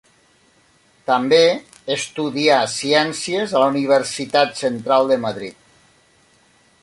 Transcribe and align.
També 1.09 1.41
estudià 1.95 2.55
ciències 2.77 3.53
a 3.53 3.61
la 3.65 3.69
Universitat 3.75 4.59
Central 4.65 5.13
de 5.15 5.19
Madrid. 5.29 5.63